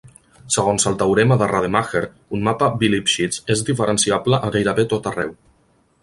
Segons 0.53 0.85
el 0.91 0.95
teorema 1.01 1.35
de 1.41 1.49
Rademacher, 1.51 2.01
un 2.37 2.45
mapa 2.47 2.69
bilipschitz 2.83 3.37
és 3.57 3.61
diferenciable 3.67 4.39
a 4.47 4.49
gairebé 4.57 4.87
tot 4.95 5.11
arreu. 5.13 5.37